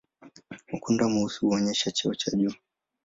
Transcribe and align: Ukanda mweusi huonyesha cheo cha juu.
Ukanda 0.73 1.07
mweusi 1.09 1.39
huonyesha 1.39 1.91
cheo 1.91 2.15
cha 2.15 2.31
juu. 2.37 2.53